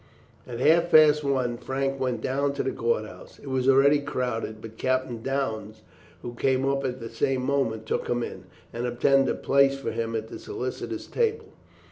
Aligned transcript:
At 0.47 0.59
half 0.59 0.89
past 0.89 1.23
one 1.23 1.57
Frank 1.57 1.99
went 1.99 2.21
down 2.21 2.53
to 2.53 2.63
the 2.63 2.71
court 2.71 3.05
house. 3.05 3.37
It 3.37 3.51
was 3.51 3.69
already 3.69 3.99
crowded, 3.99 4.59
but 4.59 4.75
Captain 4.77 5.21
Downes, 5.21 5.83
who 6.23 6.33
came 6.33 6.65
up 6.67 6.83
at 6.83 6.99
the 6.99 7.07
same 7.07 7.45
moment, 7.45 7.85
took 7.85 8.07
him 8.07 8.23
in, 8.23 8.45
and 8.73 8.87
obtained 8.87 9.29
a 9.29 9.35
place 9.35 9.77
for 9.77 9.91
him 9.91 10.15
at 10.15 10.27
the 10.27 10.39
solicitors' 10.39 11.05
table. 11.05 11.53